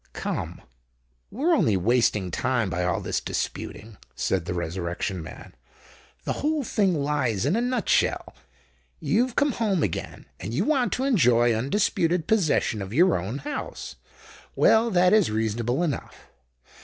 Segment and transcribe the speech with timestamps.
[0.13, 5.53] "Come—we're only wasting time by all this disputing," said the Resurrection Man.
[6.23, 8.33] "The whole thing lies in a nut shell.
[8.99, 13.97] You've come home again—and you want to enjoy undisputed possession of your own house.
[14.55, 16.31] Well—that is reasonable enough.